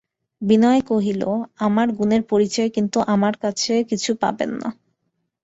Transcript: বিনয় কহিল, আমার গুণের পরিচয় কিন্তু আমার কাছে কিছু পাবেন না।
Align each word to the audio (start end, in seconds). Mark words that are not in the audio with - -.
বিনয় 0.41 0.81
কহিল, 0.89 1.21
আমার 1.59 1.87
গুণের 1.97 2.23
পরিচয় 2.31 2.69
কিন্তু 2.75 2.97
আমার 3.13 3.33
কাছে 3.43 3.73
কিছু 3.89 4.11
পাবেন 4.21 4.51
না। 4.61 4.69